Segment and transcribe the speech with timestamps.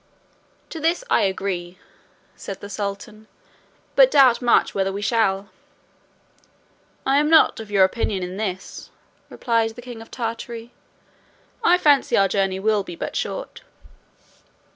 [0.71, 1.77] "To this I agree,"
[2.35, 3.27] said the sultan,
[3.95, 5.49] "but doubt much whether we shall."
[7.05, 8.89] "I am not of your opinion in this,"
[9.29, 10.71] replied the king of Tartary;
[11.63, 13.61] "I fancy our journey will be but short."